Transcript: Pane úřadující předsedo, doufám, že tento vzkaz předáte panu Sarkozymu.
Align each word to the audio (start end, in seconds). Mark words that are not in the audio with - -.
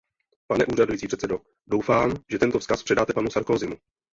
Pane 0.47 0.65
úřadující 0.65 1.07
předsedo, 1.07 1.39
doufám, 1.67 2.13
že 2.31 2.39
tento 2.39 2.59
vzkaz 2.59 2.83
předáte 2.83 3.13
panu 3.13 3.29
Sarkozymu. 3.29 3.75